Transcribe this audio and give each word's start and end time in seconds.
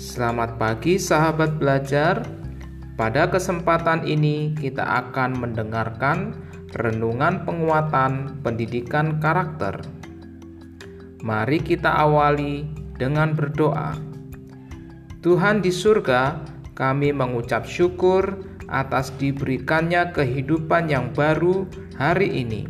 Selamat 0.00 0.56
pagi, 0.56 0.96
sahabat 0.96 1.60
belajar. 1.60 2.24
Pada 2.96 3.28
kesempatan 3.28 4.08
ini, 4.08 4.56
kita 4.56 4.80
akan 4.80 5.36
mendengarkan 5.36 6.40
renungan 6.72 7.44
penguatan 7.44 8.40
pendidikan 8.40 9.20
karakter. 9.20 9.84
Mari 11.20 11.60
kita 11.60 12.00
awali 12.00 12.64
dengan 12.96 13.36
berdoa. 13.36 13.92
Tuhan 15.20 15.60
di 15.60 15.68
surga, 15.68 16.48
kami 16.72 17.12
mengucap 17.12 17.68
syukur 17.68 18.40
atas 18.72 19.12
diberikannya 19.20 20.16
kehidupan 20.16 20.88
yang 20.88 21.12
baru 21.12 21.68
hari 22.00 22.40
ini. 22.40 22.64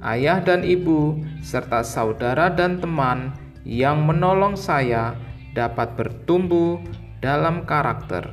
Ayah 0.00 0.40
dan 0.40 0.64
ibu, 0.64 1.20
serta 1.44 1.84
saudara 1.84 2.48
dan 2.48 2.80
teman 2.80 3.36
yang 3.60 4.08
menolong 4.08 4.56
saya 4.56 5.25
dapat 5.56 5.96
bertumbuh 5.96 6.84
dalam 7.24 7.64
karakter. 7.64 8.28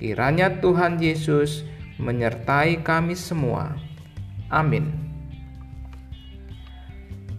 Kiranya 0.00 0.64
Tuhan 0.64 0.96
Yesus 0.96 1.68
menyertai 2.00 2.80
kami 2.80 3.12
semua. 3.14 3.76
Amin. 4.48 4.90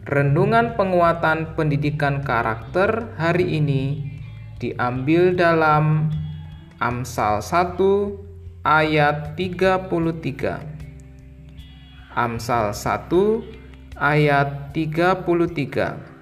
Renungan 0.06 0.78
penguatan 0.78 1.58
pendidikan 1.58 2.22
karakter 2.22 3.10
hari 3.18 3.58
ini 3.58 4.14
diambil 4.62 5.34
dalam 5.34 6.14
Amsal 6.78 7.42
1 7.42 7.82
ayat 8.62 9.34
33. 9.34 10.62
Amsal 12.14 12.72
1 12.72 14.00
ayat 14.00 14.70
33 14.72 16.15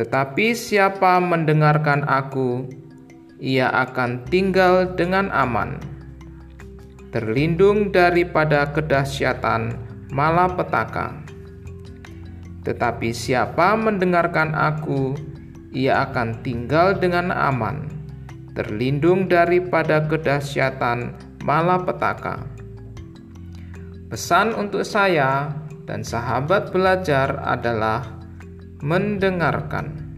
tetapi 0.00 0.56
siapa 0.56 1.20
mendengarkan 1.20 2.08
aku, 2.08 2.64
ia 3.36 3.68
akan 3.68 4.24
tinggal 4.32 4.96
dengan 4.96 5.28
aman, 5.28 5.76
terlindung 7.12 7.92
daripada 7.92 8.64
kedahsyatan 8.72 9.76
malapetaka. 10.08 11.20
Tetapi 12.64 13.12
siapa 13.12 13.76
mendengarkan 13.76 14.56
aku, 14.56 15.20
ia 15.68 16.08
akan 16.08 16.40
tinggal 16.40 16.96
dengan 16.96 17.28
aman, 17.28 17.92
terlindung 18.56 19.28
daripada 19.28 20.00
kedahsyatan 20.08 21.12
malapetaka. 21.44 22.48
Pesan 24.08 24.56
untuk 24.56 24.80
saya 24.80 25.52
dan 25.84 26.00
sahabat 26.00 26.72
belajar 26.72 27.36
adalah 27.44 28.19
mendengarkan. 28.80 30.08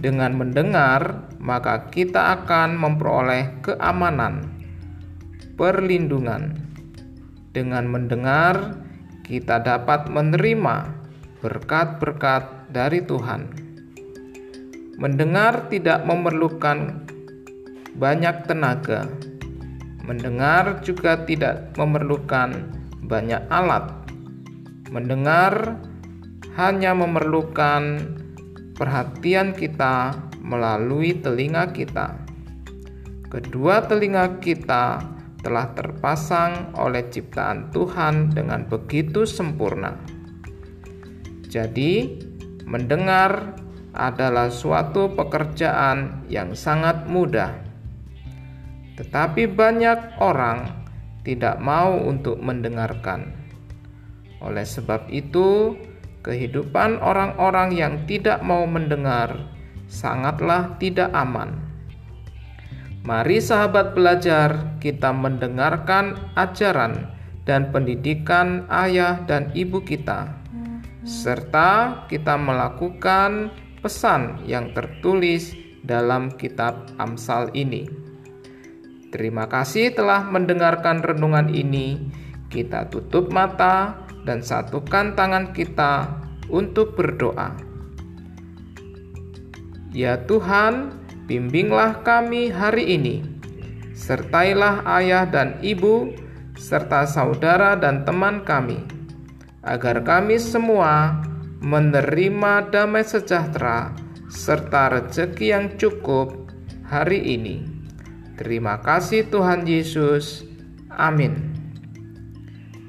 Dengan 0.00 0.32
mendengar, 0.32 1.28
maka 1.36 1.92
kita 1.92 2.40
akan 2.40 2.80
memperoleh 2.80 3.60
keamanan, 3.60 4.48
perlindungan. 5.60 6.56
Dengan 7.52 7.84
mendengar, 7.84 8.80
kita 9.28 9.60
dapat 9.60 10.08
menerima 10.08 10.96
berkat-berkat 11.44 12.72
dari 12.72 13.04
Tuhan. 13.04 13.52
Mendengar 14.96 15.68
tidak 15.68 16.04
memerlukan 16.08 17.04
banyak 17.96 18.48
tenaga. 18.48 19.04
Mendengar 20.00 20.80
juga 20.80 21.20
tidak 21.28 21.76
memerlukan 21.76 22.72
banyak 23.04 23.44
alat. 23.52 23.92
Mendengar 24.88 25.76
hanya 26.58 26.96
memerlukan 26.96 28.16
perhatian 28.74 29.54
kita 29.54 30.16
melalui 30.40 31.20
telinga 31.20 31.70
kita. 31.70 32.16
Kedua 33.30 33.86
telinga 33.86 34.42
kita 34.42 34.98
telah 35.40 35.72
terpasang 35.72 36.74
oleh 36.76 37.06
ciptaan 37.08 37.70
Tuhan 37.72 38.34
dengan 38.34 38.66
begitu 38.66 39.24
sempurna. 39.24 39.96
Jadi, 41.46 42.20
mendengar 42.66 43.58
adalah 43.90 44.50
suatu 44.54 45.10
pekerjaan 45.10 46.26
yang 46.30 46.54
sangat 46.54 47.10
mudah, 47.10 47.50
tetapi 48.94 49.50
banyak 49.50 50.22
orang 50.22 50.86
tidak 51.26 51.58
mau 51.58 51.98
untuk 51.98 52.38
mendengarkan. 52.38 53.34
Oleh 54.40 54.64
sebab 54.64 55.10
itu, 55.10 55.74
kehidupan 56.20 57.00
orang-orang 57.00 57.72
yang 57.72 57.94
tidak 58.04 58.44
mau 58.44 58.64
mendengar 58.68 59.50
sangatlah 59.90 60.78
tidak 60.78 61.10
aman. 61.10 61.58
Mari, 63.00 63.40
sahabat 63.40 63.96
belajar, 63.96 64.76
kita 64.78 65.10
mendengarkan 65.10 66.20
ajaran 66.36 67.10
dan 67.48 67.72
pendidikan 67.72 68.68
ayah 68.68 69.24
dan 69.24 69.48
ibu 69.56 69.80
kita, 69.80 70.30
serta 71.02 72.04
kita 72.12 72.36
melakukan 72.36 73.48
pesan 73.80 74.44
yang 74.44 74.76
tertulis 74.76 75.56
dalam 75.80 76.28
Kitab 76.36 76.92
Amsal 77.00 77.48
ini. 77.56 77.88
Terima 79.10 79.48
kasih 79.50 79.96
telah 79.96 80.22
mendengarkan 80.28 81.02
renungan 81.02 81.50
ini. 81.50 81.98
Kita 82.46 82.86
tutup 82.86 83.32
mata 83.32 84.06
dan 84.24 84.44
satukan 84.44 85.16
tangan 85.16 85.52
kita 85.56 86.08
untuk 86.50 86.98
berdoa. 86.98 87.56
Ya 89.90 90.22
Tuhan, 90.26 90.94
bimbinglah 91.26 92.02
kami 92.06 92.50
hari 92.50 92.94
ini. 92.94 93.26
Sertailah 93.94 94.86
ayah 95.00 95.26
dan 95.26 95.58
ibu, 95.60 96.14
serta 96.54 97.04
saudara 97.04 97.74
dan 97.74 98.06
teman 98.06 98.46
kami, 98.46 98.80
agar 99.66 100.00
kami 100.06 100.38
semua 100.38 101.20
menerima 101.60 102.72
damai 102.72 103.04
sejahtera 103.04 103.92
serta 104.30 104.94
rezeki 104.94 105.46
yang 105.50 105.66
cukup 105.74 106.48
hari 106.86 107.18
ini. 107.34 107.66
Terima 108.38 108.80
kasih, 108.80 109.28
Tuhan 109.28 109.66
Yesus. 109.66 110.46
Amin. 110.88 111.49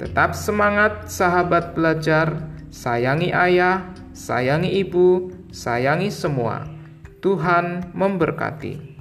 Tetap 0.02 0.34
semangat, 0.34 1.14
sahabat 1.14 1.78
belajar. 1.78 2.50
Sayangi 2.74 3.30
ayah, 3.30 3.94
sayangi 4.18 4.82
ibu, 4.82 5.30
sayangi 5.54 6.10
semua. 6.10 6.66
Tuhan 7.22 7.94
memberkati. 7.94 9.01